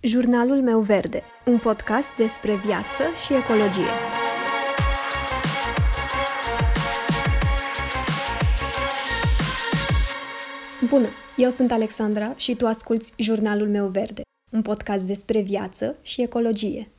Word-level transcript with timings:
Jurnalul 0.00 0.62
meu 0.62 0.80
verde, 0.80 1.22
un 1.46 1.58
podcast 1.58 2.14
despre 2.16 2.54
viață 2.54 3.02
și 3.24 3.34
ecologie. 3.34 3.90
Bună, 10.88 11.08
eu 11.36 11.50
sunt 11.50 11.70
Alexandra 11.70 12.34
și 12.36 12.54
tu 12.54 12.66
asculți 12.66 13.12
Jurnalul 13.16 13.68
meu 13.68 13.86
verde, 13.86 14.22
un 14.52 14.62
podcast 14.62 15.04
despre 15.04 15.40
viață 15.40 15.98
și 16.02 16.22
ecologie. 16.22 16.90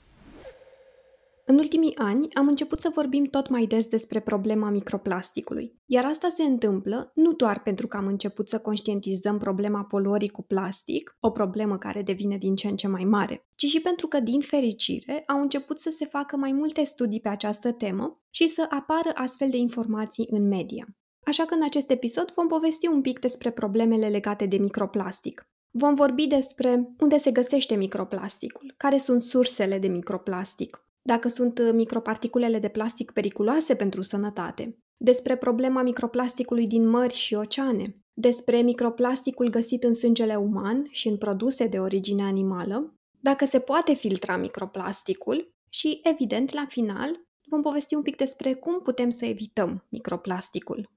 În 1.51 1.57
ultimii 1.57 1.95
ani 1.95 2.33
am 2.33 2.47
început 2.47 2.79
să 2.79 2.91
vorbim 2.93 3.25
tot 3.25 3.49
mai 3.49 3.65
des 3.65 3.87
despre 3.87 4.19
problema 4.19 4.69
microplasticului, 4.69 5.75
iar 5.85 6.05
asta 6.05 6.27
se 6.29 6.43
întâmplă 6.43 7.11
nu 7.15 7.33
doar 7.33 7.61
pentru 7.61 7.87
că 7.87 7.97
am 7.97 8.07
început 8.07 8.49
să 8.49 8.59
conștientizăm 8.59 9.37
problema 9.37 9.83
poluării 9.83 10.29
cu 10.29 10.41
plastic, 10.41 11.17
o 11.19 11.29
problemă 11.29 11.77
care 11.77 12.01
devine 12.01 12.37
din 12.37 12.55
ce 12.55 12.67
în 12.67 12.75
ce 12.75 12.87
mai 12.87 13.03
mare, 13.03 13.47
ci 13.55 13.65
și 13.65 13.81
pentru 13.81 14.07
că, 14.07 14.19
din 14.19 14.41
fericire, 14.41 15.23
au 15.27 15.41
început 15.41 15.79
să 15.79 15.89
se 15.89 16.05
facă 16.05 16.37
mai 16.37 16.51
multe 16.51 16.83
studii 16.83 17.21
pe 17.21 17.29
această 17.29 17.71
temă 17.71 18.21
și 18.29 18.47
să 18.47 18.65
apară 18.69 19.11
astfel 19.13 19.49
de 19.49 19.57
informații 19.57 20.27
în 20.29 20.47
media. 20.47 20.87
Așa 21.25 21.45
că 21.45 21.53
în 21.53 21.63
acest 21.63 21.89
episod 21.89 22.31
vom 22.31 22.47
povesti 22.47 22.87
un 22.87 23.01
pic 23.01 23.19
despre 23.19 23.51
problemele 23.51 24.07
legate 24.07 24.45
de 24.45 24.57
microplastic. 24.57 25.49
Vom 25.71 25.93
vorbi 25.93 26.27
despre 26.27 26.93
unde 26.99 27.17
se 27.17 27.31
găsește 27.31 27.75
microplasticul, 27.75 28.73
care 28.77 28.97
sunt 28.97 29.21
sursele 29.21 29.79
de 29.79 29.87
microplastic, 29.87 30.83
dacă 31.01 31.27
sunt 31.27 31.59
uh, 31.59 31.69
microparticulele 31.73 32.59
de 32.59 32.67
plastic 32.67 33.11
periculoase 33.11 33.75
pentru 33.75 34.01
sănătate, 34.01 34.77
despre 34.97 35.37
problema 35.37 35.81
microplasticului 35.81 36.67
din 36.67 36.87
mări 36.87 37.13
și 37.13 37.33
oceane, 37.35 37.97
despre 38.13 38.61
microplasticul 38.61 39.49
găsit 39.49 39.83
în 39.83 39.93
sângele 39.93 40.35
uman 40.35 40.87
și 40.91 41.07
în 41.07 41.17
produse 41.17 41.67
de 41.67 41.79
origine 41.79 42.23
animală, 42.23 42.93
dacă 43.21 43.45
se 43.45 43.59
poate 43.59 43.93
filtra 43.93 44.37
microplasticul 44.37 45.49
și, 45.69 45.99
evident, 46.03 46.53
la 46.53 46.65
final, 46.69 47.21
vom 47.49 47.61
povesti 47.61 47.95
un 47.95 48.01
pic 48.01 48.15
despre 48.15 48.53
cum 48.53 48.81
putem 48.81 49.09
să 49.09 49.25
evităm 49.25 49.85
microplasticul. 49.89 50.89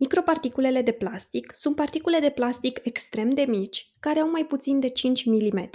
Microparticulele 0.00 0.82
de 0.82 0.92
plastic 0.92 1.52
sunt 1.54 1.76
particule 1.76 2.18
de 2.18 2.30
plastic 2.30 2.80
extrem 2.82 3.30
de 3.30 3.42
mici, 3.42 3.90
care 4.00 4.20
au 4.20 4.30
mai 4.30 4.46
puțin 4.46 4.80
de 4.80 4.88
5 4.88 5.24
mm. 5.24 5.70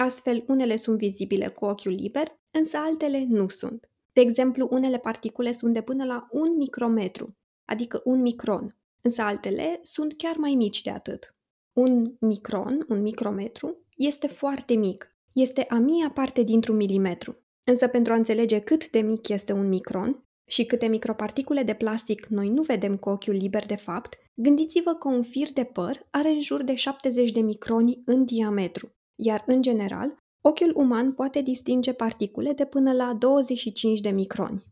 Astfel, 0.00 0.44
unele 0.46 0.76
sunt 0.76 0.98
vizibile 0.98 1.48
cu 1.48 1.64
ochiul 1.64 1.92
liber, 1.92 2.38
însă 2.50 2.76
altele 2.76 3.24
nu 3.28 3.48
sunt. 3.48 3.90
De 4.12 4.20
exemplu, 4.20 4.68
unele 4.70 4.98
particule 4.98 5.52
sunt 5.52 5.72
de 5.72 5.80
până 5.80 6.04
la 6.04 6.28
un 6.30 6.56
micrometru, 6.56 7.36
adică 7.64 8.00
un 8.04 8.20
micron, 8.20 8.76
însă 9.00 9.22
altele 9.22 9.80
sunt 9.82 10.14
chiar 10.16 10.36
mai 10.36 10.54
mici 10.54 10.82
de 10.82 10.90
atât. 10.90 11.34
Un 11.72 12.14
micron, 12.18 12.84
un 12.88 13.02
micrometru, 13.02 13.86
este 13.96 14.26
foarte 14.26 14.74
mic, 14.74 15.16
este 15.32 15.66
a 15.68 15.78
mia 15.78 16.10
parte 16.14 16.42
dintr-un 16.42 16.76
milimetru. 16.76 17.38
Însă 17.64 17.86
pentru 17.86 18.12
a 18.12 18.16
înțelege 18.16 18.58
cât 18.58 18.90
de 18.90 19.00
mic 19.00 19.28
este 19.28 19.52
un 19.52 19.68
micron 19.68 20.24
și 20.46 20.64
câte 20.64 20.86
microparticule 20.86 21.62
de 21.62 21.74
plastic 21.74 22.26
noi 22.26 22.48
nu 22.48 22.62
vedem 22.62 22.96
cu 22.96 23.08
ochiul 23.08 23.34
liber 23.34 23.66
de 23.66 23.76
fapt, 23.76 24.18
gândiți-vă 24.34 24.94
că 24.94 25.08
un 25.08 25.22
fir 25.22 25.52
de 25.52 25.64
păr 25.64 26.06
are 26.10 26.28
în 26.28 26.40
jur 26.40 26.62
de 26.62 26.74
70 26.74 27.30
de 27.30 27.40
microni 27.40 28.02
în 28.04 28.24
diametru 28.24 28.94
iar 29.22 29.42
în 29.46 29.62
general, 29.62 30.16
ochiul 30.40 30.72
uman 30.76 31.12
poate 31.12 31.42
distinge 31.42 31.92
particule 31.92 32.52
de 32.52 32.64
până 32.64 32.92
la 32.92 33.14
25 33.14 34.00
de 34.00 34.10
microni. 34.10 34.64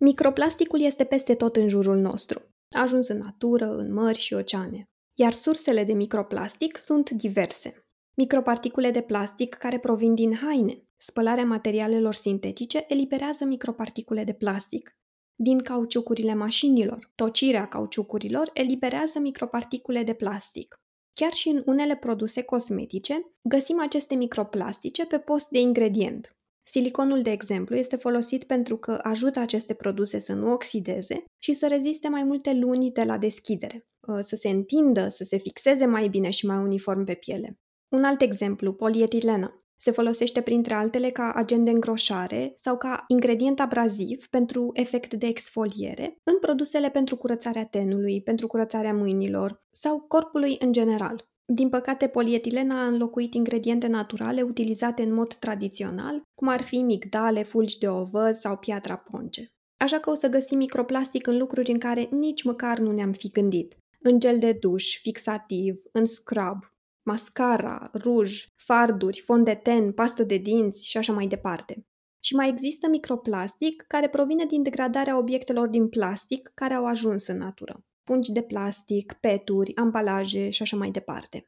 Microplasticul 0.00 0.80
este 0.80 1.04
peste 1.04 1.34
tot 1.34 1.56
în 1.56 1.68
jurul 1.68 1.96
nostru. 1.96 2.42
A 2.76 2.80
ajuns 2.80 3.08
în 3.08 3.18
natură, 3.18 3.76
în 3.76 3.92
mări 3.92 4.18
și 4.18 4.34
oceane. 4.34 4.84
Iar 5.14 5.32
sursele 5.32 5.84
de 5.84 5.92
microplastic 5.92 6.76
sunt 6.76 7.10
diverse. 7.10 7.86
Microparticule 8.16 8.90
de 8.90 9.00
plastic 9.00 9.54
care 9.54 9.78
provin 9.78 10.14
din 10.14 10.34
haine. 10.34 10.82
Spălarea 10.96 11.44
materialelor 11.44 12.14
sintetice 12.14 12.84
eliberează 12.88 13.44
microparticule 13.44 14.24
de 14.24 14.32
plastic. 14.32 14.98
Din 15.34 15.58
cauciucurile 15.58 16.34
mașinilor, 16.34 17.12
tocirea 17.14 17.68
cauciucurilor 17.68 18.50
eliberează 18.52 19.18
microparticule 19.18 20.02
de 20.02 20.14
plastic. 20.14 20.74
Chiar 21.14 21.32
și 21.32 21.48
în 21.48 21.62
unele 21.66 21.96
produse 21.96 22.42
cosmetice 22.42 23.32
găsim 23.42 23.80
aceste 23.80 24.14
microplastice 24.14 25.06
pe 25.06 25.18
post 25.18 25.48
de 25.48 25.58
ingredient. 25.60 26.36
Siliconul, 26.66 27.22
de 27.22 27.30
exemplu, 27.30 27.76
este 27.76 27.96
folosit 27.96 28.44
pentru 28.44 28.76
că 28.76 28.98
ajută 29.02 29.40
aceste 29.40 29.74
produse 29.74 30.18
să 30.18 30.32
nu 30.32 30.52
oxideze 30.52 31.24
și 31.38 31.52
să 31.52 31.66
reziste 31.66 32.08
mai 32.08 32.22
multe 32.22 32.52
luni 32.52 32.90
de 32.90 33.02
la 33.02 33.18
deschidere, 33.18 33.86
ă, 34.08 34.20
să 34.20 34.36
se 34.36 34.48
întindă, 34.48 35.08
să 35.08 35.24
se 35.24 35.36
fixeze 35.36 35.86
mai 35.86 36.08
bine 36.08 36.30
și 36.30 36.46
mai 36.46 36.56
uniform 36.56 37.04
pe 37.04 37.14
piele. 37.14 37.58
Un 37.88 38.04
alt 38.04 38.20
exemplu, 38.20 38.72
polietilena. 38.72 39.63
Se 39.84 39.90
folosește 39.90 40.40
printre 40.40 40.74
altele 40.74 41.10
ca 41.10 41.32
agent 41.34 41.64
de 41.64 41.70
îngroșare 41.70 42.52
sau 42.56 42.76
ca 42.76 43.04
ingredient 43.08 43.60
abraziv 43.60 44.26
pentru 44.28 44.70
efect 44.72 45.14
de 45.14 45.26
exfoliere 45.26 46.16
în 46.22 46.38
produsele 46.40 46.90
pentru 46.90 47.16
curățarea 47.16 47.64
tenului, 47.64 48.22
pentru 48.22 48.46
curățarea 48.46 48.94
mâinilor 48.94 49.62
sau 49.70 50.00
corpului 50.00 50.56
în 50.58 50.72
general. 50.72 51.28
Din 51.52 51.68
păcate, 51.68 52.06
polietilena 52.06 52.82
a 52.82 52.86
înlocuit 52.86 53.34
ingrediente 53.34 53.86
naturale 53.86 54.42
utilizate 54.42 55.02
în 55.02 55.14
mod 55.14 55.34
tradițional, 55.34 56.22
cum 56.34 56.48
ar 56.48 56.62
fi 56.62 56.76
migdale, 56.76 57.42
fulgi 57.42 57.78
de 57.78 57.88
ovăz 57.88 58.38
sau 58.38 58.56
piatra 58.56 58.96
ponce. 58.96 59.52
Așa 59.76 59.98
că 59.98 60.10
o 60.10 60.14
să 60.14 60.28
găsim 60.28 60.58
microplastic 60.58 61.26
în 61.26 61.38
lucruri 61.38 61.70
în 61.70 61.78
care 61.78 62.08
nici 62.10 62.42
măcar 62.42 62.78
nu 62.78 62.90
ne-am 62.90 63.12
fi 63.12 63.28
gândit. 63.28 63.76
În 64.00 64.20
gel 64.20 64.38
de 64.38 64.52
duș, 64.52 64.98
fixativ, 64.98 65.82
în 65.92 66.04
scrub, 66.04 66.73
mascara, 67.04 67.90
ruj, 67.92 68.46
farduri, 68.56 69.20
fond 69.20 69.44
de 69.44 69.54
ten, 69.54 69.92
pastă 69.92 70.22
de 70.22 70.36
dinți 70.36 70.86
și 70.86 70.96
așa 70.96 71.12
mai 71.12 71.26
departe. 71.26 71.86
Și 72.20 72.34
mai 72.34 72.48
există 72.48 72.88
microplastic 72.88 73.84
care 73.88 74.08
provine 74.08 74.44
din 74.44 74.62
degradarea 74.62 75.18
obiectelor 75.18 75.68
din 75.68 75.88
plastic 75.88 76.50
care 76.54 76.74
au 76.74 76.86
ajuns 76.86 77.26
în 77.26 77.36
natură. 77.36 77.84
Pungi 78.02 78.32
de 78.32 78.42
plastic, 78.42 79.12
peturi, 79.12 79.76
ambalaje 79.76 80.50
și 80.50 80.62
așa 80.62 80.76
mai 80.76 80.90
departe. 80.90 81.46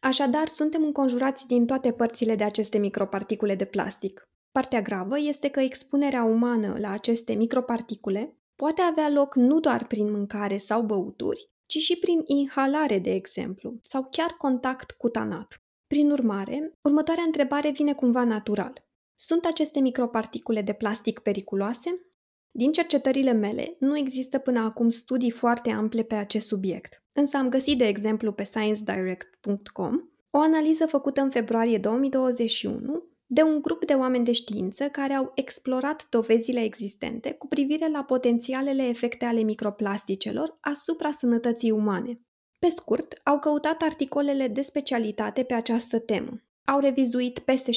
Așadar, 0.00 0.46
suntem 0.46 0.84
înconjurați 0.84 1.46
din 1.46 1.66
toate 1.66 1.92
părțile 1.92 2.36
de 2.36 2.44
aceste 2.44 2.78
microparticule 2.78 3.54
de 3.54 3.64
plastic. 3.64 4.28
Partea 4.50 4.82
gravă 4.82 5.18
este 5.18 5.48
că 5.48 5.60
expunerea 5.60 6.24
umană 6.24 6.78
la 6.78 6.90
aceste 6.90 7.32
microparticule 7.32 8.38
poate 8.54 8.82
avea 8.82 9.08
loc 9.08 9.34
nu 9.34 9.60
doar 9.60 9.86
prin 9.86 10.10
mâncare 10.10 10.56
sau 10.56 10.82
băuturi, 10.82 11.50
ci 11.68 11.78
și 11.78 11.98
prin 11.98 12.22
inhalare, 12.24 12.98
de 12.98 13.10
exemplu, 13.10 13.80
sau 13.82 14.08
chiar 14.10 14.30
contact 14.30 14.90
cutanat. 14.90 15.62
Prin 15.86 16.10
urmare, 16.10 16.72
următoarea 16.82 17.24
întrebare 17.26 17.70
vine 17.70 17.94
cumva 17.94 18.24
natural. 18.24 18.86
Sunt 19.14 19.44
aceste 19.44 19.80
microparticule 19.80 20.62
de 20.62 20.72
plastic 20.72 21.18
periculoase? 21.18 22.02
Din 22.50 22.72
cercetările 22.72 23.32
mele, 23.32 23.76
nu 23.78 23.96
există 23.96 24.38
până 24.38 24.60
acum 24.60 24.88
studii 24.88 25.30
foarte 25.30 25.70
ample 25.70 26.02
pe 26.02 26.14
acest 26.14 26.46
subiect. 26.46 27.02
Însă 27.12 27.36
am 27.36 27.48
găsit, 27.48 27.78
de 27.78 27.86
exemplu, 27.86 28.32
pe 28.32 28.42
sciencedirect.com 28.42 30.08
o 30.30 30.38
analiză 30.38 30.86
făcută 30.86 31.20
în 31.20 31.30
februarie 31.30 31.78
2021 31.78 33.04
de 33.30 33.42
un 33.42 33.60
grup 33.62 33.84
de 33.84 33.92
oameni 33.92 34.24
de 34.24 34.32
știință 34.32 34.88
care 34.88 35.12
au 35.12 35.32
explorat 35.34 36.06
dovezile 36.10 36.60
existente 36.60 37.32
cu 37.32 37.46
privire 37.46 37.88
la 37.90 38.02
potențialele 38.02 38.82
efecte 38.82 39.24
ale 39.24 39.40
microplasticelor 39.40 40.58
asupra 40.60 41.10
sănătății 41.10 41.70
umane. 41.70 42.20
Pe 42.58 42.68
scurt, 42.68 43.20
au 43.24 43.38
căutat 43.38 43.82
articolele 43.82 44.48
de 44.48 44.62
specialitate 44.62 45.42
pe 45.42 45.54
această 45.54 45.98
temă. 45.98 46.42
Au 46.64 46.78
revizuit 46.78 47.38
peste 47.38 47.70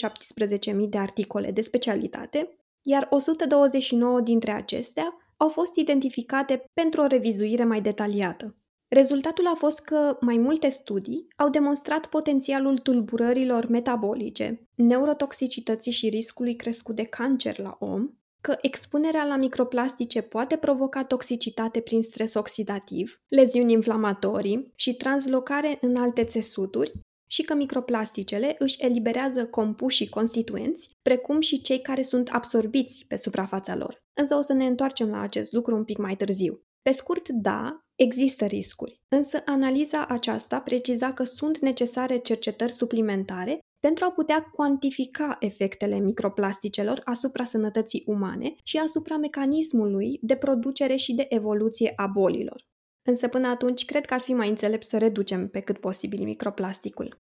17.000 0.74 0.90
de 0.90 0.98
articole 0.98 1.52
de 1.52 1.62
specialitate, 1.62 2.58
iar 2.82 3.08
129 3.10 4.22
dintre 4.22 4.52
acestea 4.52 5.18
au 5.38 5.50
fost 5.50 5.76
identificate 5.76 6.64
pentru 6.74 7.02
o 7.02 7.06
revizuire 7.06 7.64
mai 7.64 7.82
detaliată. 7.82 8.56
Rezultatul 8.94 9.48
a 9.48 9.54
fost 9.56 9.80
că 9.80 10.18
mai 10.22 10.38
multe 10.38 10.70
studii 10.70 11.28
au 11.36 11.50
demonstrat 11.50 12.06
potențialul 12.06 12.78
tulburărilor 12.78 13.68
metabolice, 13.68 14.68
neurotoxicității 14.76 15.92
și 15.92 16.10
riscului 16.10 16.56
crescut 16.56 16.96
de 16.96 17.04
cancer 17.04 17.60
la 17.60 17.76
om, 17.80 18.10
că 18.42 18.58
expunerea 18.62 19.24
la 19.24 19.36
microplastice 19.36 20.22
poate 20.22 20.56
provoca 20.56 21.04
toxicitate 21.04 21.80
prin 21.80 22.02
stres 22.02 22.34
oxidativ, 22.34 23.22
leziuni 23.28 23.72
inflamatorii 23.72 24.72
și 24.76 24.94
translocare 24.94 25.78
în 25.82 25.96
alte 25.96 26.24
țesuturi 26.24 26.92
și 27.30 27.44
că 27.44 27.56
microplasticele 27.56 28.56
își 28.58 28.86
eliberează 28.86 29.46
compuși 29.46 30.10
constituenți, 30.10 30.90
precum 31.02 31.40
și 31.40 31.62
cei 31.62 31.82
care 31.82 32.02
sunt 32.02 32.30
absorbiți 32.30 33.06
pe 33.08 33.16
suprafața 33.16 33.76
lor. 33.76 34.04
Însă 34.14 34.36
o 34.36 34.42
să 34.42 34.54
ne 34.54 34.66
întoarcem 34.66 35.10
la 35.10 35.22
acest 35.22 35.52
lucru 35.52 35.76
un 35.76 35.84
pic 35.84 35.98
mai 35.98 36.16
târziu. 36.16 36.62
Pe 36.82 36.92
scurt, 36.92 37.30
da, 37.30 37.80
există 37.96 38.46
riscuri, 38.46 39.02
însă 39.08 39.42
analiza 39.46 40.06
aceasta 40.06 40.62
preciza 40.62 41.14
că 41.14 41.24
sunt 41.24 41.58
necesare 41.58 42.18
cercetări 42.18 42.72
suplimentare 42.72 43.60
pentru 43.80 44.06
a 44.06 44.12
putea 44.12 44.42
cuantifica 44.42 45.38
efectele 45.40 46.00
microplasticelor 46.00 47.02
asupra 47.04 47.44
sănătății 47.44 48.04
umane 48.06 48.56
și 48.64 48.78
asupra 48.78 49.18
mecanismului 49.18 50.20
de 50.22 50.36
producere 50.36 50.96
și 50.96 51.14
de 51.14 51.26
evoluție 51.30 51.94
a 51.96 52.08
bolilor. 52.08 52.70
însă 53.08 53.28
până 53.28 53.48
atunci 53.48 53.86
cred 53.86 54.06
că 54.06 54.14
ar 54.14 54.20
fi 54.20 54.34
mai 54.34 54.50
înțelept 54.50 54.84
să 54.84 54.98
reducem 54.98 55.48
pe 55.50 55.60
cât 55.60 55.78
posibil 55.78 56.24
microplasticul. 56.24 57.18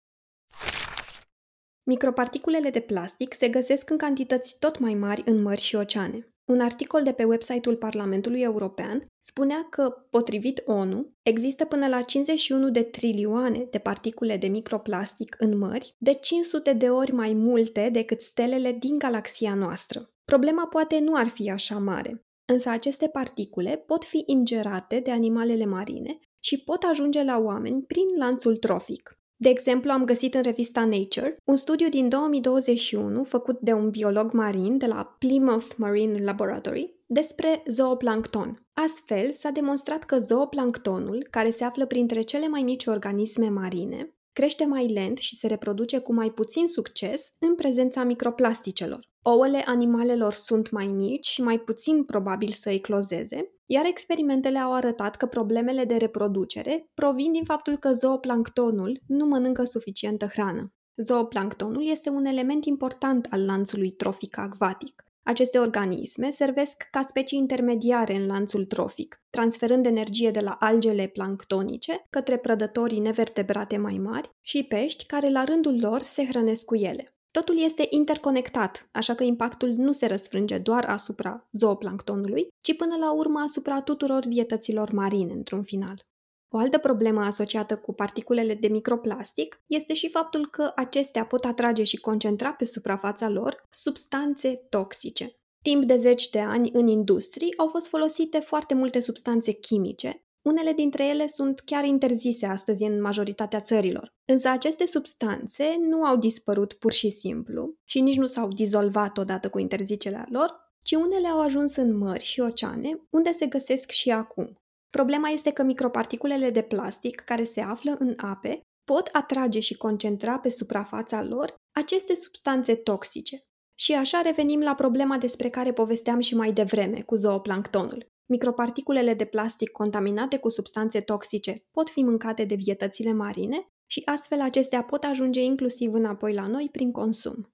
Microparticulele 1.83 2.71
de 2.71 2.81
plastic 2.81 3.35
se 3.35 3.49
găsesc 3.49 3.91
în 3.91 3.97
cantități 3.97 4.59
tot 4.59 4.79
mai 4.79 4.95
mari 4.95 5.23
în 5.25 5.43
mări 5.43 5.61
și 5.61 5.77
oceane. 5.77 6.29
Un 6.50 6.61
articol 6.61 7.02
de 7.02 7.12
pe 7.12 7.25
website-ul 7.25 7.76
Parlamentului 7.76 8.41
European 8.41 9.05
spunea 9.20 9.67
că, 9.70 10.06
potrivit 10.11 10.62
ONU, 10.67 11.12
există 11.23 11.64
până 11.64 11.88
la 11.88 12.02
51 12.02 12.70
de 12.70 12.82
trilioane 12.82 13.67
de 13.70 13.79
particule 13.79 14.37
de 14.37 14.47
microplastic 14.47 15.37
în 15.38 15.58
mări, 15.58 15.94
de 15.99 16.12
500 16.12 16.73
de 16.73 16.88
ori 16.88 17.12
mai 17.12 17.32
multe 17.32 17.88
decât 17.93 18.20
stelele 18.20 18.73
din 18.73 18.99
galaxia 18.99 19.55
noastră. 19.55 20.11
Problema 20.25 20.67
poate 20.67 20.99
nu 20.99 21.14
ar 21.14 21.29
fi 21.29 21.50
așa 21.50 21.79
mare, 21.79 22.25
însă 22.44 22.70
aceste 22.70 23.08
particule 23.08 23.76
pot 23.87 24.05
fi 24.05 24.23
ingerate 24.26 25.00
de 25.00 25.11
animalele 25.11 25.64
marine 25.64 26.19
și 26.38 26.64
pot 26.64 26.82
ajunge 26.82 27.23
la 27.23 27.38
oameni 27.38 27.82
prin 27.82 28.06
lanțul 28.19 28.56
trofic. 28.56 29.19
De 29.42 29.48
exemplu, 29.48 29.90
am 29.90 30.04
găsit 30.04 30.34
în 30.34 30.42
revista 30.42 30.84
Nature 30.84 31.34
un 31.44 31.56
studiu 31.56 31.88
din 31.88 32.08
2021 32.08 33.25
făcut 33.25 33.60
de 33.60 33.72
un 33.72 33.90
biolog 33.90 34.32
marin 34.32 34.78
de 34.78 34.87
la 34.87 35.16
Plymouth 35.19 35.72
Marine 35.76 36.25
Laboratory 36.25 36.94
despre 37.06 37.62
zooplancton. 37.66 38.66
Astfel, 38.72 39.31
s-a 39.32 39.50
demonstrat 39.50 40.04
că 40.04 40.19
zooplanctonul, 40.19 41.26
care 41.31 41.50
se 41.50 41.64
află 41.64 41.87
printre 41.87 42.20
cele 42.20 42.48
mai 42.48 42.62
mici 42.62 42.87
organisme 42.87 43.48
marine, 43.48 44.14
crește 44.32 44.65
mai 44.65 44.87
lent 44.87 45.19
și 45.19 45.37
se 45.37 45.47
reproduce 45.47 45.99
cu 45.99 46.12
mai 46.12 46.31
puțin 46.31 46.67
succes 46.67 47.29
în 47.38 47.55
prezența 47.55 48.03
microplasticelor. 48.03 49.09
Ouăle 49.23 49.62
animalelor 49.67 50.32
sunt 50.32 50.71
mai 50.71 50.87
mici 50.87 51.27
și 51.27 51.43
mai 51.43 51.59
puțin 51.59 52.05
probabil 52.05 52.49
să 52.49 52.71
eclozeze, 52.71 53.55
iar 53.67 53.85
experimentele 53.85 54.59
au 54.59 54.73
arătat 54.73 55.17
că 55.17 55.27
problemele 55.27 55.85
de 55.85 55.97
reproducere 55.97 56.91
provin 56.94 57.32
din 57.32 57.44
faptul 57.44 57.79
că 57.79 57.93
zooplanctonul 57.93 59.00
nu 59.06 59.27
mănâncă 59.27 59.65
suficientă 59.65 60.27
hrană. 60.27 60.73
Zooplanctonul 60.97 61.88
este 61.88 62.11
un 62.11 62.25
element 62.25 62.65
important 62.65 63.26
al 63.31 63.44
lanțului 63.44 63.91
trofic 63.91 64.38
acvatic. 64.38 65.05
Aceste 65.31 65.59
organisme 65.59 66.31
servesc 66.31 66.88
ca 66.91 67.03
specii 67.03 67.38
intermediare 67.38 68.17
în 68.17 68.27
lanțul 68.27 68.65
trofic, 68.65 69.23
transferând 69.31 69.87
energie 69.87 70.31
de 70.31 70.41
la 70.41 70.56
algele 70.61 71.06
planctonice 71.06 72.06
către 72.11 72.37
prădătorii 72.37 72.99
nevertebrate 72.99 73.77
mai 73.77 73.99
mari 73.99 74.31
și 74.41 74.62
pești 74.62 75.06
care 75.06 75.31
la 75.31 75.44
rândul 75.44 75.81
lor 75.81 76.03
se 76.03 76.27
hrănesc 76.27 76.65
cu 76.65 76.75
ele. 76.75 77.15
Totul 77.31 77.59
este 77.59 77.87
interconectat, 77.91 78.88
așa 78.93 79.15
că 79.15 79.25
impactul 79.25 79.69
nu 79.69 79.93
se 79.93 80.06
răsfrânge 80.06 80.59
doar 80.59 80.85
asupra 80.85 81.47
zooplanctonului, 81.53 82.47
ci 82.61 82.76
până 82.76 82.97
la 82.97 83.12
urmă 83.12 83.38
asupra 83.38 83.83
tuturor 83.83 84.25
vietăților 84.26 84.93
marine, 84.93 85.33
într-un 85.33 85.62
final. 85.62 86.10
O 86.52 86.58
altă 86.58 86.79
problemă 86.79 87.20
asociată 87.20 87.76
cu 87.76 87.93
particulele 87.93 88.55
de 88.55 88.69
microplastic 88.69 89.62
este 89.67 89.94
și 89.94 90.11
faptul 90.11 90.49
că 90.49 90.73
acestea 90.76 91.25
pot 91.25 91.44
atrage 91.44 91.82
și 91.82 91.97
concentra 91.97 92.52
pe 92.52 92.64
suprafața 92.64 93.29
lor 93.29 93.67
substanțe 93.70 94.55
toxice. 94.69 95.35
Timp 95.62 95.85
de 95.85 95.97
zeci 95.97 96.31
de 96.31 96.41
ani 96.41 96.70
în 96.73 96.88
industrii 96.88 97.56
au 97.56 97.67
fost 97.67 97.88
folosite 97.88 98.38
foarte 98.38 98.75
multe 98.75 99.00
substanțe 99.00 99.52
chimice, 99.52 100.25
unele 100.43 100.73
dintre 100.73 101.06
ele 101.06 101.26
sunt 101.26 101.61
chiar 101.61 101.85
interzise 101.85 102.47
astăzi 102.47 102.85
în 102.85 103.00
majoritatea 103.00 103.61
țărilor. 103.61 104.14
Însă 104.25 104.49
aceste 104.49 104.87
substanțe 104.87 105.76
nu 105.81 106.05
au 106.05 106.17
dispărut 106.17 106.73
pur 106.73 106.93
și 106.93 107.11
simplu 107.11 107.75
și 107.85 108.00
nici 108.00 108.17
nu 108.17 108.26
s-au 108.26 108.49
dizolvat 108.49 109.19
odată 109.19 109.50
cu 109.50 109.58
interzicerea 109.58 110.26
lor, 110.31 110.70
ci 110.82 110.93
unele 110.93 111.29
au 111.29 111.41
ajuns 111.41 111.76
în 111.76 111.97
mări 111.97 112.25
și 112.25 112.41
oceane, 112.41 113.00
unde 113.11 113.32
se 113.32 113.47
găsesc 113.47 113.91
și 113.91 114.11
acum. 114.11 114.60
Problema 114.90 115.28
este 115.28 115.52
că 115.52 115.62
microparticulele 115.62 116.50
de 116.50 116.62
plastic 116.62 117.20
care 117.20 117.44
se 117.44 117.60
află 117.60 117.96
în 117.98 118.14
ape 118.16 118.60
pot 118.84 119.08
atrage 119.12 119.60
și 119.60 119.76
concentra 119.76 120.38
pe 120.38 120.48
suprafața 120.48 121.22
lor 121.22 121.54
aceste 121.76 122.14
substanțe 122.14 122.75
toxice. 122.75 123.40
Și 123.78 123.94
așa 123.94 124.20
revenim 124.20 124.60
la 124.60 124.75
problema 124.75 125.19
despre 125.19 125.48
care 125.48 125.72
povesteam 125.72 126.20
și 126.20 126.37
mai 126.37 126.52
devreme 126.52 127.02
cu 127.02 127.14
zooplanctonul. 127.14 128.06
Microparticulele 128.31 129.14
de 129.14 129.25
plastic 129.25 129.70
contaminate 129.70 130.38
cu 130.38 130.48
substanțe 130.48 131.00
toxice 131.00 131.62
pot 131.70 131.90
fi 131.90 132.02
mâncate 132.02 132.44
de 132.44 132.54
vietățile 132.54 133.12
marine 133.12 133.66
și 133.90 134.02
astfel 134.04 134.40
acestea 134.40 134.82
pot 134.82 135.04
ajunge 135.04 135.42
inclusiv 135.42 135.92
înapoi 135.92 136.34
la 136.34 136.46
noi 136.46 136.69
prin 136.72 136.92
consum. 136.92 137.50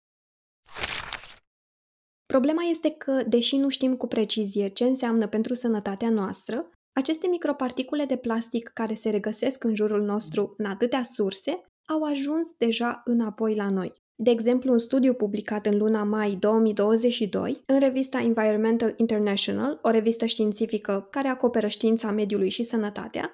Problema 2.27 2.63
este 2.63 2.91
că, 2.91 3.23
deși 3.29 3.57
nu 3.57 3.69
știm 3.69 3.97
cu 3.97 4.07
precizie 4.07 4.69
ce 4.69 4.85
înseamnă 4.85 5.29
pentru 5.29 5.55
sănătatea 5.55 6.11
noastră, 6.11 6.71
aceste 6.99 7.27
microparticule 7.27 8.05
de 8.05 8.17
plastic 8.17 8.69
care 8.69 8.95
se 8.95 9.11
regăsesc 9.11 9.65
în 9.65 9.75
jurul 9.75 10.03
nostru 10.03 10.55
în 10.57 10.65
atâtea 10.65 11.03
surse 11.03 11.61
au 11.87 12.03
ajuns 12.03 12.49
deja 12.59 13.03
înapoi 13.05 13.55
la 13.55 13.69
noi. 13.69 13.93
De 14.15 14.31
exemplu, 14.31 14.73
un 14.73 14.79
studiu 14.79 15.15
publicat 15.15 15.67
în 15.67 15.77
luna 15.77 16.03
mai 16.03 16.35
2022 16.35 17.63
în 17.67 17.79
revista 17.79 18.21
Environmental 18.21 18.95
International, 18.97 19.79
o 19.83 19.91
revistă 19.91 20.27
științifică 20.27 21.09
care 21.11 21.29
acoperă 21.29 21.67
știința 21.67 22.11
mediului 22.11 22.49
și 22.49 22.63
sănătatea, 22.63 23.33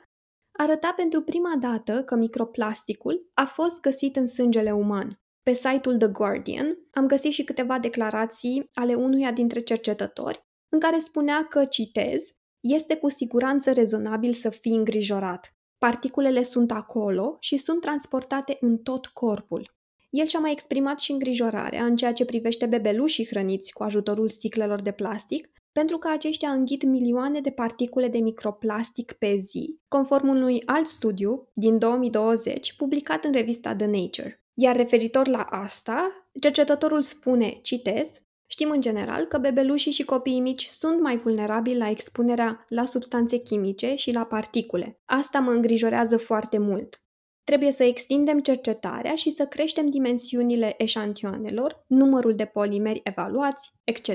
arăta 0.59 0.93
pentru 0.97 1.23
prima 1.23 1.53
dată 1.61 2.03
că 2.03 2.15
microplasticul 2.15 3.29
a 3.35 3.45
fost 3.45 3.81
găsit 3.81 4.17
în 4.17 4.27
sângele 4.27 4.73
uman. 4.73 5.21
Pe 5.43 5.53
site-ul 5.53 5.97
The 5.97 6.09
Guardian 6.09 6.79
am 6.93 7.07
găsit 7.07 7.33
și 7.33 7.45
câteva 7.45 7.79
declarații 7.79 8.69
ale 8.75 8.95
unuia 8.95 9.33
dintre 9.33 9.61
cercetători, 9.61 10.47
în 10.69 10.81
care 10.81 10.99
spunea 10.99 11.45
că, 11.45 11.65
citez, 11.65 12.33
este 12.63 12.97
cu 12.97 13.11
siguranță 13.11 13.73
rezonabil 13.73 14.33
să 14.33 14.51
fii 14.51 14.77
îngrijorat. 14.77 15.55
Particulele 15.79 16.43
sunt 16.43 16.71
acolo 16.71 17.37
și 17.41 17.57
sunt 17.57 17.81
transportate 17.81 18.57
în 18.61 18.79
tot 18.79 19.07
corpul. 19.07 19.75
El 20.11 20.27
și-a 20.27 20.39
mai 20.41 20.53
exprimat 20.53 20.99
și 20.99 21.13
îngrijorarea 21.13 21.85
în 21.85 21.97
ceea 21.97 22.13
ce 22.13 22.25
privește 22.25 22.67
bebelușii 22.67 23.27
hrăniți 23.27 23.73
cu 23.73 23.83
ajutorul 23.83 24.29
sticlelor 24.29 24.83
de 24.83 24.91
plastic, 24.91 25.49
pentru 25.73 25.99
că 25.99 26.09
aceștia 26.09 26.51
înghit 26.51 26.85
milioane 26.85 27.41
de 27.41 27.51
particule 27.51 28.09
de 28.09 28.19
microplastic 28.19 29.13
pe 29.13 29.37
zi, 29.37 29.79
conform 29.89 30.29
unui 30.29 30.63
alt 30.67 30.87
studiu 30.87 31.49
din 31.53 31.79
2020 31.79 32.75
publicat 32.77 33.25
în 33.25 33.33
revista 33.33 33.77
The 33.77 33.87
Nature. 33.87 34.45
Iar 34.55 34.77
referitor 34.77 35.27
la 35.27 35.43
asta, 35.43 36.29
cercetătorul 36.41 37.03
spune, 37.03 37.59
citez, 37.63 38.23
Știm 38.53 38.71
în 38.71 38.81
general 38.81 39.25
că 39.25 39.39
bebelușii 39.39 39.93
și 39.93 40.05
copiii 40.05 40.41
mici 40.41 40.67
sunt 40.67 41.01
mai 41.01 41.17
vulnerabili 41.17 41.79
la 41.79 41.91
expunerea 41.91 42.65
la 42.69 42.85
substanțe 42.85 43.37
chimice 43.37 43.95
și 43.95 44.13
la 44.13 44.25
particule. 44.25 45.01
Asta 45.05 45.39
mă 45.39 45.51
îngrijorează 45.51 46.17
foarte 46.17 46.59
mult. 46.59 47.03
Trebuie 47.45 47.71
să 47.71 47.85
extindem 47.85 48.41
cercetarea 48.41 49.15
și 49.15 49.31
să 49.31 49.47
creștem 49.47 49.91
dimensiunile 49.91 50.75
eșantioanelor, 50.79 51.85
numărul 51.87 52.35
de 52.35 52.45
polimeri 52.45 53.01
evaluați, 53.05 53.71
etc. 53.85 54.09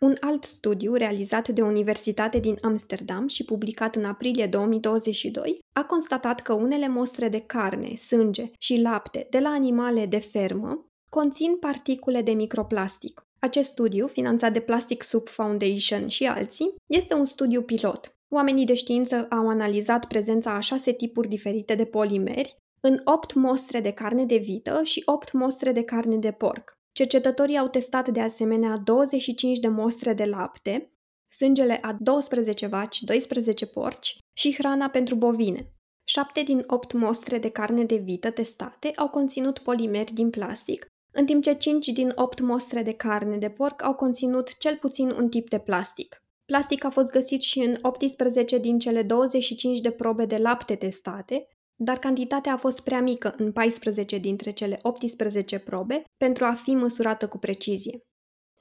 Un 0.00 0.16
alt 0.20 0.44
studiu 0.44 0.94
realizat 0.94 1.48
de 1.48 1.62
o 1.62 1.66
universitate 1.66 2.38
din 2.38 2.56
Amsterdam 2.60 3.28
și 3.28 3.44
publicat 3.44 3.96
în 3.96 4.04
aprilie 4.04 4.46
2022 4.46 5.58
a 5.72 5.84
constatat 5.84 6.40
că 6.40 6.52
unele 6.52 6.88
mostre 6.88 7.28
de 7.28 7.40
carne, 7.40 7.96
sânge 7.96 8.50
și 8.58 8.80
lapte 8.80 9.26
de 9.30 9.38
la 9.38 9.48
animale 9.48 10.06
de 10.06 10.18
fermă 10.18 10.88
conțin 11.08 11.56
particule 11.56 12.22
de 12.22 12.32
microplastic. 12.32 13.26
Acest 13.44 13.70
studiu, 13.70 14.06
finanțat 14.06 14.52
de 14.52 14.60
Plastic 14.60 15.02
Soup 15.02 15.28
Foundation 15.28 16.08
și 16.08 16.26
alții, 16.26 16.74
este 16.86 17.14
un 17.14 17.24
studiu 17.24 17.62
pilot. 17.62 18.16
Oamenii 18.28 18.64
de 18.64 18.74
știință 18.74 19.26
au 19.30 19.48
analizat 19.48 20.06
prezența 20.06 20.54
a 20.54 20.60
șase 20.60 20.92
tipuri 20.92 21.28
diferite 21.28 21.74
de 21.74 21.84
polimeri 21.84 22.56
în 22.80 23.00
8 23.04 23.34
mostre 23.34 23.80
de 23.80 23.90
carne 23.90 24.24
de 24.24 24.36
vită 24.36 24.80
și 24.82 25.02
8 25.04 25.32
mostre 25.32 25.72
de 25.72 25.82
carne 25.82 26.16
de 26.16 26.30
porc. 26.30 26.72
Cercetătorii 26.92 27.58
au 27.58 27.68
testat 27.68 28.08
de 28.08 28.20
asemenea 28.20 28.76
25 28.76 29.58
de 29.58 29.68
mostre 29.68 30.12
de 30.12 30.24
lapte, 30.24 30.92
sângele 31.28 31.78
a 31.82 31.96
12 32.00 32.66
vaci, 32.66 33.00
12 33.00 33.66
porci 33.66 34.18
și 34.36 34.54
hrana 34.54 34.88
pentru 34.88 35.14
bovine. 35.14 35.72
7 36.04 36.42
din 36.42 36.64
8 36.66 36.92
mostre 36.92 37.38
de 37.38 37.50
carne 37.50 37.84
de 37.84 37.96
vită 37.96 38.30
testate 38.30 38.92
au 38.96 39.08
conținut 39.08 39.58
polimeri 39.58 40.12
din 40.12 40.30
plastic, 40.30 40.86
în 41.16 41.26
timp 41.26 41.42
ce 41.42 41.54
5 41.54 41.86
din 41.86 42.12
8 42.14 42.40
mostre 42.40 42.82
de 42.82 42.92
carne 42.92 43.36
de 43.36 43.48
porc 43.48 43.82
au 43.82 43.94
conținut 43.94 44.58
cel 44.58 44.76
puțin 44.76 45.10
un 45.10 45.28
tip 45.28 45.48
de 45.48 45.58
plastic. 45.58 46.22
Plastic 46.44 46.84
a 46.84 46.90
fost 46.90 47.10
găsit 47.10 47.42
și 47.42 47.58
în 47.58 47.78
18 47.82 48.58
din 48.58 48.78
cele 48.78 49.02
25 49.02 49.80
de 49.80 49.90
probe 49.90 50.24
de 50.24 50.36
lapte 50.36 50.74
testate, 50.74 51.46
dar 51.76 51.98
cantitatea 51.98 52.52
a 52.52 52.56
fost 52.56 52.84
prea 52.84 53.00
mică 53.00 53.34
în 53.36 53.52
14 53.52 54.18
dintre 54.18 54.50
cele 54.50 54.78
18 54.82 55.58
probe 55.58 56.04
pentru 56.16 56.44
a 56.44 56.52
fi 56.52 56.74
măsurată 56.74 57.28
cu 57.28 57.38
precizie. 57.38 58.00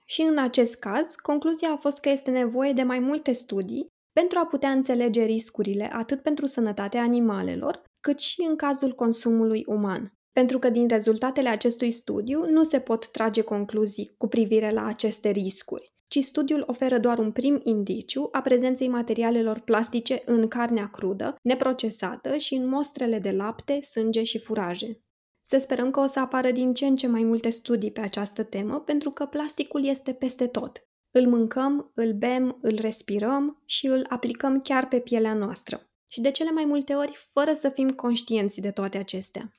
Și 0.06 0.22
în 0.22 0.38
acest 0.38 0.80
caz, 0.80 1.16
concluzia 1.16 1.72
a 1.72 1.78
fost 1.78 2.00
că 2.00 2.10
este 2.10 2.32
nevoie 2.32 2.74
de 2.74 2.84
mai 2.84 3.00
multe 3.00 3.32
studii 3.32 3.88
pentru 4.12 4.40
a 4.40 4.46
putea 4.46 4.70
înțelege 4.70 5.24
riscurile 5.24 5.90
atât 5.94 6.22
pentru 6.22 6.46
sănătatea 6.46 7.02
animalelor, 7.02 7.84
cât 8.00 8.20
și 8.20 8.42
în 8.42 8.56
cazul 8.56 8.92
consumului 8.92 9.64
uman. 9.68 10.14
Pentru 10.34 10.60
că 10.60 10.70
din 10.70 10.88
rezultatele 10.88 11.50
acestui 11.50 11.92
studiu 11.92 12.50
nu 12.50 12.64
se 12.64 12.80
pot 12.80 13.12
trage 13.12 13.42
concluzii 13.42 14.14
cu 14.18 14.28
privire 14.28 14.72
la 14.72 14.86
aceste 14.86 15.30
riscuri 15.30 15.94
ci 16.14 16.24
studiul 16.24 16.64
oferă 16.68 16.98
doar 16.98 17.18
un 17.18 17.32
prim 17.32 17.60
indiciu 17.64 18.30
a 18.32 18.42
prezenței 18.42 18.88
materialelor 18.88 19.60
plastice 19.60 20.22
în 20.26 20.48
carnea 20.48 20.90
crudă, 20.90 21.36
neprocesată 21.42 22.38
și 22.38 22.54
în 22.54 22.68
mostrele 22.68 23.20
de 23.20 23.32
lapte, 23.32 23.82
sânge 23.82 24.24
și 24.24 24.40
furaje. 24.40 25.04
Să 25.42 25.58
sperăm 25.58 25.92
că 25.92 26.00
o 26.00 26.06
să 26.06 26.20
apară 26.20 26.52
din 26.52 26.74
ce 26.74 26.86
în 26.86 26.96
ce 26.96 27.08
mai 27.08 27.24
multe 27.24 27.50
studii 27.50 27.92
pe 27.92 28.02
această 28.02 28.44
temă, 28.44 28.80
pentru 28.80 29.12
că 29.12 29.26
plasticul 29.26 29.86
este 29.86 30.14
peste 30.14 30.48
tot. 30.48 30.88
Îl 31.12 31.28
mâncăm, 31.28 31.92
îl 31.96 32.14
bem, 32.14 32.58
îl 32.62 32.78
respirăm 32.82 33.62
și 33.66 33.88
îl 33.88 34.06
aplicăm 34.10 34.62
chiar 34.62 34.88
pe 34.88 35.00
pielea 35.00 35.34
noastră. 35.34 35.80
Și 36.08 36.22
de 36.22 36.32
cele 36.32 36.52
mai 36.52 36.66
multe 36.66 36.94
ori, 36.94 37.28
fără 37.32 37.54
să 37.54 37.70
fim 37.70 37.90
conștienți 37.90 38.62
de 38.62 38.72
toate 38.72 38.98
acestea. 38.98 39.52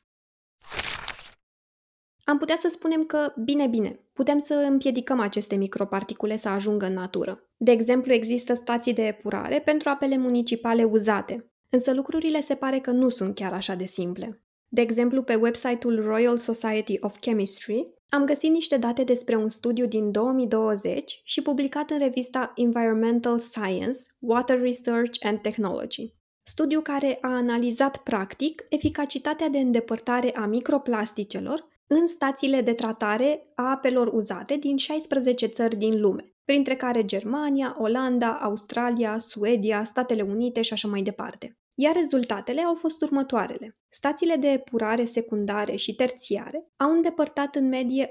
Am 2.25 2.39
putea 2.39 2.57
să 2.57 2.69
spunem 2.69 3.05
că, 3.05 3.33
bine, 3.45 3.67
bine, 3.67 4.01
putem 4.13 4.39
să 4.39 4.55
împiedicăm 4.55 5.21
aceste 5.21 5.55
microparticule 5.55 6.37
să 6.37 6.49
ajungă 6.49 6.87
în 6.87 6.93
natură. 6.93 7.49
De 7.57 7.71
exemplu, 7.71 8.13
există 8.13 8.55
stații 8.55 8.93
de 8.93 9.07
epurare 9.07 9.61
pentru 9.61 9.89
apele 9.89 10.17
municipale 10.17 10.85
uzate, 10.85 11.51
însă 11.71 11.93
lucrurile 11.93 12.41
se 12.41 12.55
pare 12.55 12.79
că 12.79 12.91
nu 12.91 13.09
sunt 13.09 13.35
chiar 13.35 13.53
așa 13.53 13.75
de 13.75 13.85
simple. 13.85 14.45
De 14.69 14.81
exemplu, 14.81 15.23
pe 15.23 15.35
website-ul 15.35 16.03
Royal 16.07 16.37
Society 16.37 16.95
of 17.01 17.19
Chemistry 17.19 17.93
am 18.09 18.25
găsit 18.25 18.51
niște 18.51 18.77
date 18.77 19.05
despre 19.05 19.37
un 19.37 19.49
studiu 19.49 19.87
din 19.87 20.11
2020 20.11 21.21
și 21.25 21.43
publicat 21.43 21.91
în 21.91 21.99
revista 21.99 22.53
Environmental 22.57 23.39
Science, 23.39 23.99
Water 24.19 24.61
Research 24.61 25.19
and 25.27 25.41
Technology. 25.41 26.13
Studiu 26.43 26.81
care 26.81 27.19
a 27.21 27.29
analizat 27.29 27.97
practic 27.97 28.65
eficacitatea 28.69 29.49
de 29.49 29.59
îndepărtare 29.59 30.31
a 30.35 30.47
microplasticelor 30.47 31.73
în 31.87 32.07
stațiile 32.07 32.61
de 32.61 32.73
tratare 32.73 33.53
a 33.55 33.71
apelor 33.71 34.07
uzate 34.07 34.57
din 34.57 34.77
16 34.77 35.47
țări 35.47 35.77
din 35.77 36.01
lume, 36.01 36.35
printre 36.45 36.77
care 36.77 37.05
Germania, 37.05 37.77
Olanda, 37.79 38.39
Australia, 38.43 39.19
Suedia, 39.19 39.85
Statele 39.85 40.23
Unite 40.23 40.63
și 40.63 40.73
așa 40.73 40.89
mai 40.89 41.03
departe. 41.03 41.59
Iar 41.77 41.95
rezultatele 41.95 42.61
au 42.61 42.75
fost 42.75 43.03
următoarele. 43.03 43.79
Stațiile 43.89 44.37
de 44.37 44.49
epurare 44.49 45.05
secundare 45.05 45.77
și 45.77 45.95
terțiare 45.95 46.65
au 46.77 46.91
îndepărtat 46.91 47.55
în 47.55 47.69
medie 47.69 48.07
88% 48.07 48.11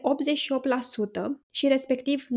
și 1.49 1.67
respectiv 1.67 2.27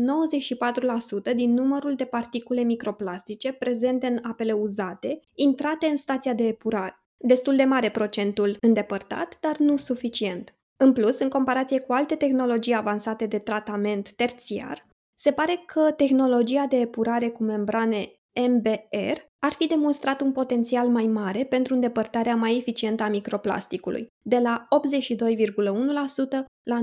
94% 1.31 1.35
din 1.35 1.53
numărul 1.53 1.95
de 1.95 2.05
particule 2.05 2.61
microplastice 2.61 3.51
prezente 3.51 4.07
în 4.07 4.19
apele 4.23 4.53
uzate, 4.53 5.19
intrate 5.33 5.85
în 5.85 5.95
stația 5.95 6.33
de 6.33 6.47
epurare. 6.47 7.01
Destul 7.17 7.55
de 7.55 7.63
mare 7.63 7.89
procentul 7.89 8.57
îndepărtat, 8.61 9.37
dar 9.41 9.57
nu 9.57 9.77
suficient. 9.77 10.56
În 10.77 10.93
plus, 10.93 11.19
în 11.19 11.29
comparație 11.29 11.79
cu 11.79 11.93
alte 11.93 12.15
tehnologii 12.15 12.75
avansate 12.75 13.25
de 13.25 13.39
tratament 13.39 14.13
terțiar, 14.13 14.87
se 15.19 15.31
pare 15.31 15.63
că 15.65 15.91
tehnologia 15.91 16.65
de 16.65 16.75
epurare 16.75 17.29
cu 17.29 17.43
membrane 17.43 18.11
MBR 18.47 19.25
ar 19.39 19.51
fi 19.51 19.67
demonstrat 19.67 20.21
un 20.21 20.31
potențial 20.31 20.87
mai 20.87 21.07
mare 21.07 21.43
pentru 21.43 21.73
îndepărtarea 21.73 22.35
mai 22.35 22.57
eficientă 22.57 23.03
a 23.03 23.09
microplasticului, 23.09 24.07
de 24.25 24.39
la 24.39 24.67
82,1% 24.67 26.45
la 26.63 26.79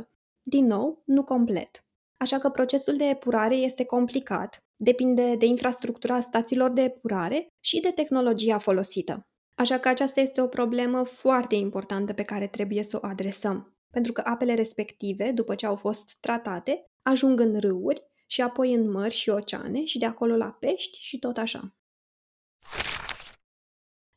99,9%. 0.00 0.08
Din 0.42 0.66
nou, 0.66 1.02
nu 1.04 1.24
complet. 1.24 1.84
Așa 2.16 2.38
că 2.38 2.48
procesul 2.48 2.96
de 2.96 3.04
epurare 3.04 3.56
este 3.56 3.84
complicat, 3.84 4.58
depinde 4.76 5.34
de 5.36 5.46
infrastructura 5.46 6.20
stațiilor 6.20 6.70
de 6.70 6.82
epurare 6.82 7.46
și 7.64 7.80
de 7.80 7.90
tehnologia 7.90 8.58
folosită. 8.58 9.29
Așa 9.60 9.78
că 9.78 9.88
aceasta 9.88 10.20
este 10.20 10.40
o 10.40 10.46
problemă 10.46 11.02
foarte 11.02 11.54
importantă 11.54 12.12
pe 12.12 12.22
care 12.22 12.46
trebuie 12.46 12.82
să 12.82 12.98
o 13.02 13.06
adresăm, 13.06 13.76
pentru 13.90 14.12
că 14.12 14.22
apele 14.24 14.54
respective, 14.54 15.30
după 15.30 15.54
ce 15.54 15.66
au 15.66 15.76
fost 15.76 16.16
tratate, 16.20 16.84
ajung 17.02 17.40
în 17.40 17.60
râuri 17.60 18.02
și 18.26 18.42
apoi 18.42 18.74
în 18.74 18.90
mări 18.90 19.14
și 19.14 19.30
oceane 19.30 19.84
și 19.84 19.98
de 19.98 20.06
acolo 20.06 20.36
la 20.36 20.56
pești 20.60 20.98
și 20.98 21.18
tot 21.18 21.36
așa. 21.36 21.76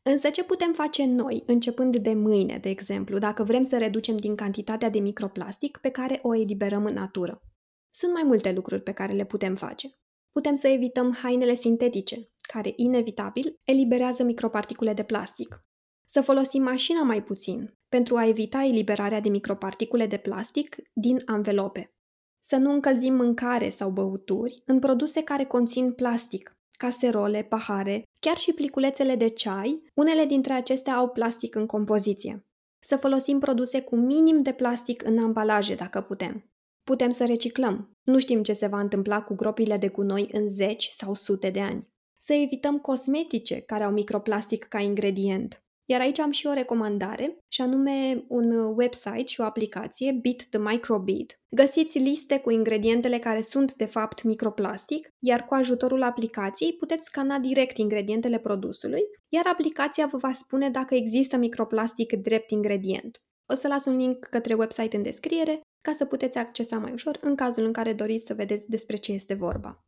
Însă 0.02 0.30
ce 0.30 0.44
putem 0.44 0.74
face 0.74 1.06
noi, 1.06 1.44
începând 1.46 1.98
de 1.98 2.14
mâine, 2.14 2.58
de 2.58 2.70
exemplu, 2.70 3.18
dacă 3.18 3.44
vrem 3.44 3.64
să 3.64 3.78
reducem 3.78 4.18
din 4.18 4.36
cantitatea 4.36 4.90
de 4.90 5.00
microplastic 5.00 5.78
pe 5.78 5.90
care 5.90 6.20
o 6.22 6.36
eliberăm 6.36 6.86
în 6.86 6.94
natură? 6.94 7.42
Sunt 7.94 8.14
mai 8.14 8.24
multe 8.24 8.52
lucruri 8.52 8.82
pe 8.82 8.92
care 8.92 9.14
le 9.14 9.26
putem 9.26 9.56
face. 9.56 9.90
Putem 10.32 10.56
să 10.56 10.68
evităm 10.68 11.14
hainele 11.14 11.54
sintetice, 11.54 12.33
care 12.54 12.74
inevitabil 12.76 13.60
eliberează 13.64 14.24
microparticule 14.24 14.94
de 14.94 15.04
plastic. 15.04 15.66
Să 16.06 16.22
folosim 16.22 16.64
mașina 16.64 17.02
mai 17.02 17.24
puțin, 17.24 17.74
pentru 17.90 18.16
a 18.16 18.28
evita 18.28 18.64
eliberarea 18.64 19.20
de 19.20 19.30
microparticule 19.30 20.06
de 20.06 20.18
plastic 20.18 20.76
din 20.94 21.22
anvelope. 21.26 21.94
Să 22.40 22.56
nu 22.56 22.72
încălzim 22.72 23.16
mâncare 23.16 23.70
sau 23.70 23.90
băuturi 23.90 24.62
în 24.66 24.80
produse 24.80 25.24
care 25.24 25.46
conțin 25.46 25.92
plastic, 25.92 26.58
caserole, 26.78 27.44
pahare, 27.44 28.04
chiar 28.20 28.38
și 28.38 28.54
pliculețele 28.54 29.16
de 29.16 29.28
ceai, 29.28 29.92
unele 29.94 30.26
dintre 30.26 30.54
acestea 30.54 30.96
au 30.96 31.10
plastic 31.10 31.56
în 31.56 31.66
compoziție. 31.66 32.46
Să 32.80 32.98
folosim 32.98 33.40
produse 33.40 33.82
cu 33.82 33.96
minim 33.96 34.42
de 34.42 34.52
plastic 34.52 35.06
în 35.06 35.18
ambalaje 35.24 35.76
dacă 35.76 36.02
putem. 36.02 36.52
Putem 36.84 37.10
să 37.10 37.26
reciclăm. 37.26 37.98
Nu 38.04 38.20
știm 38.20 38.44
ce 38.44 38.54
se 38.54 38.68
va 38.68 38.80
întâmpla 38.80 39.22
cu 39.24 39.34
gropile 39.36 39.78
de 39.78 39.88
gunoi 39.88 40.28
în 40.32 40.50
zeci 40.50 40.88
sau 40.88 41.14
sute 41.14 41.50
de 41.50 41.62
ani. 41.62 41.93
Să 42.26 42.34
evităm 42.34 42.80
cosmetice 42.80 43.60
care 43.62 43.84
au 43.84 43.92
microplastic 43.92 44.64
ca 44.64 44.80
ingredient. 44.80 45.64
Iar 45.86 46.02
aici 46.02 46.20
am 46.20 46.32
și 46.32 46.48
o 46.48 46.54
recomandare, 46.54 47.38
și 47.48 47.62
anume 47.62 48.26
un 48.28 48.52
website 48.76 49.26
și 49.26 49.42
o 49.42 49.44
aplicație, 49.44 50.12
Beat 50.12 50.44
the 50.50 50.60
Microbeat. 50.60 51.40
Găsiți 51.56 51.98
liste 51.98 52.40
cu 52.40 52.52
ingredientele 52.52 53.20
care 53.20 53.42
sunt 53.42 53.74
de 53.74 53.86
fapt 53.86 54.24
microplastic, 54.24 55.08
iar 55.20 55.46
cu 55.46 55.54
ajutorul 55.54 56.04
aplicației 56.04 56.74
puteți 56.74 57.06
scana 57.06 57.40
direct 57.40 57.78
ingredientele 57.78 58.40
produsului, 58.40 59.02
iar 59.30 59.46
aplicația 59.48 60.06
vă 60.06 60.18
va 60.18 60.32
spune 60.32 60.70
dacă 60.70 60.96
există 60.96 61.38
microplastic 61.38 62.14
drept 62.14 62.50
ingredient. 62.50 63.22
O 63.52 63.56
să 63.56 63.68
las 63.68 63.86
un 63.86 63.98
link 63.98 64.26
către 64.26 64.54
website 64.54 64.96
în 64.96 65.04
descriere 65.04 65.62
ca 65.82 65.92
să 65.92 66.06
puteți 66.06 66.38
accesa 66.38 66.78
mai 66.78 66.92
ușor 66.92 67.18
în 67.22 67.36
cazul 67.36 67.66
în 67.66 67.74
care 67.74 67.94
doriți 67.94 68.26
să 68.26 68.34
vedeți 68.34 68.70
despre 68.70 68.96
ce 68.96 69.12
este 69.12 69.34
vorba. 69.34 69.84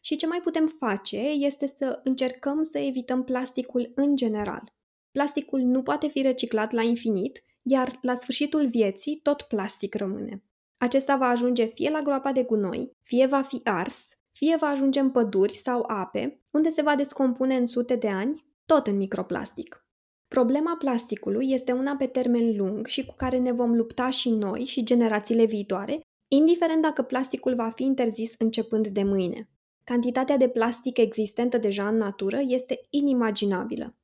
Și 0.00 0.16
ce 0.16 0.26
mai 0.26 0.40
putem 0.40 0.66
face 0.78 1.18
este 1.18 1.66
să 1.66 2.00
încercăm 2.04 2.62
să 2.62 2.78
evităm 2.78 3.24
plasticul 3.24 3.92
în 3.94 4.16
general. 4.16 4.72
Plasticul 5.10 5.60
nu 5.60 5.82
poate 5.82 6.08
fi 6.08 6.22
reciclat 6.22 6.72
la 6.72 6.82
infinit, 6.82 7.44
iar 7.62 7.98
la 8.02 8.14
sfârșitul 8.14 8.66
vieții 8.66 9.20
tot 9.22 9.42
plastic 9.42 9.94
rămâne. 9.94 10.42
Acesta 10.76 11.16
va 11.16 11.26
ajunge 11.26 11.64
fie 11.64 11.90
la 11.90 11.98
groapa 11.98 12.32
de 12.32 12.42
gunoi, 12.42 12.96
fie 13.02 13.26
va 13.26 13.42
fi 13.42 13.60
ars, 13.64 14.18
fie 14.30 14.56
va 14.56 14.66
ajunge 14.66 15.00
în 15.00 15.10
păduri 15.10 15.52
sau 15.52 15.84
ape, 15.86 16.40
unde 16.50 16.68
se 16.68 16.82
va 16.82 16.94
descompune 16.94 17.56
în 17.56 17.66
sute 17.66 17.96
de 17.96 18.08
ani, 18.08 18.44
tot 18.66 18.86
în 18.86 18.96
microplastic. 18.96 19.84
Problema 20.28 20.76
plasticului 20.76 21.50
este 21.50 21.72
una 21.72 21.96
pe 21.96 22.06
termen 22.06 22.56
lung 22.56 22.86
și 22.86 23.06
cu 23.06 23.14
care 23.16 23.38
ne 23.38 23.52
vom 23.52 23.74
lupta 23.74 24.10
și 24.10 24.30
noi 24.30 24.64
și 24.64 24.84
generațiile 24.84 25.44
viitoare, 25.44 26.00
indiferent 26.28 26.82
dacă 26.82 27.02
plasticul 27.02 27.54
va 27.54 27.68
fi 27.68 27.84
interzis 27.84 28.34
începând 28.38 28.88
de 28.88 29.02
mâine. 29.02 29.48
Cantitatea 29.84 30.36
de 30.36 30.48
plastic 30.48 30.98
existentă 30.98 31.58
deja 31.58 31.88
în 31.88 31.96
natură 31.96 32.38
este 32.46 32.80
inimaginabilă. 32.90 33.94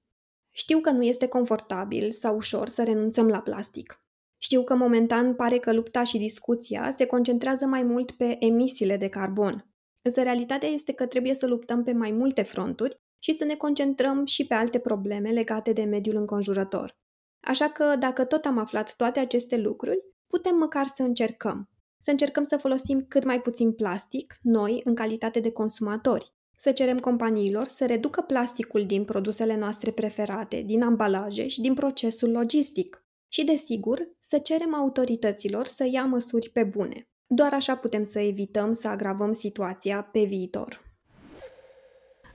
Știu 0.51 0.81
că 0.81 0.91
nu 0.91 1.03
este 1.03 1.27
confortabil 1.27 2.11
sau 2.11 2.37
ușor 2.37 2.69
să 2.69 2.83
renunțăm 2.83 3.27
la 3.29 3.41
plastic. 3.41 4.01
Știu 4.37 4.63
că 4.63 4.75
momentan 4.75 5.35
pare 5.35 5.57
că 5.57 5.73
lupta 5.73 6.03
și 6.03 6.19
discuția 6.19 6.91
se 6.91 7.07
concentrează 7.07 7.67
mai 7.67 7.83
mult 7.83 8.11
pe 8.11 8.37
emisiile 8.41 8.97
de 8.97 9.09
carbon. 9.09 9.67
Însă 10.03 10.23
realitatea 10.23 10.69
este 10.69 10.93
că 10.93 11.07
trebuie 11.07 11.35
să 11.35 11.47
luptăm 11.47 11.83
pe 11.83 11.93
mai 11.93 12.11
multe 12.11 12.43
fronturi 12.43 13.01
și 13.19 13.33
să 13.33 13.45
ne 13.45 13.55
concentrăm 13.55 14.27
și 14.27 14.47
pe 14.47 14.55
alte 14.55 14.79
probleme 14.79 15.31
legate 15.31 15.73
de 15.73 15.83
mediul 15.83 16.17
înconjurător. 16.17 16.97
Așa 17.41 17.69
că, 17.69 17.97
dacă 17.99 18.25
tot 18.25 18.45
am 18.45 18.59
aflat 18.59 18.97
toate 18.97 19.21
aceste 19.21 19.57
lucruri, 19.57 20.07
putem 20.27 20.57
măcar 20.57 20.87
să 20.87 21.03
încercăm. 21.03 21.69
Să 22.07 22.13
încercăm 22.13 22.45
să 22.45 22.57
folosim 22.57 23.05
cât 23.09 23.25
mai 23.25 23.41
puțin 23.41 23.73
plastic, 23.73 24.35
noi, 24.43 24.81
în 24.85 24.95
calitate 24.95 25.41
de 25.41 25.51
consumatori, 25.51 26.33
să 26.57 26.73
cerem 26.73 26.99
companiilor 26.99 27.69
să 27.69 27.87
reducă 27.87 28.21
plasticul 28.21 28.85
din 28.85 29.05
produsele 29.05 29.57
noastre 29.57 29.91
preferate, 29.91 30.63
din 30.67 30.83
ambalaje 30.83 31.47
și 31.47 31.61
din 31.61 31.75
procesul 31.75 32.31
logistic. 32.31 33.05
Și, 33.29 33.45
desigur, 33.45 34.09
să 34.19 34.39
cerem 34.39 34.75
autorităților 34.75 35.67
să 35.67 35.89
ia 35.91 36.05
măsuri 36.05 36.49
pe 36.49 36.65
bune. 36.65 37.09
Doar 37.27 37.53
așa 37.53 37.77
putem 37.77 38.03
să 38.03 38.19
evităm 38.19 38.73
să 38.73 38.89
agravăm 38.89 39.33
situația 39.33 40.03
pe 40.13 40.25
viitor. 40.25 40.81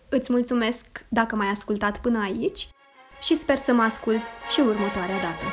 Îți 0.10 0.32
mulțumesc 0.32 0.86
dacă 1.10 1.36
m-ai 1.36 1.50
ascultat 1.50 2.02
până 2.02 2.20
aici 2.20 2.68
și 3.22 3.36
sper 3.36 3.58
să 3.58 3.74
mă 3.74 3.82
ascult 3.82 4.22
și 4.50 4.60
următoarea 4.60 5.20
dată. 5.22 5.46